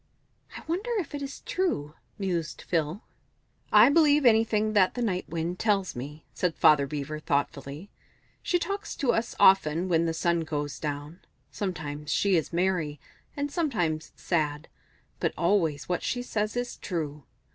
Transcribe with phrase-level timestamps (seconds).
[0.57, 3.03] "I wonder if it is true?" mused Phil
[3.71, 7.91] "I believe anything that the Night Wind tells me," said Father Beaver, thoughtfully.
[8.41, 11.19] "She talks to us often when the sun goes down;
[11.51, 12.99] sometimes she is merry,
[13.37, 14.69] and sometimes sad,
[15.19, 17.21] but always what she says is true.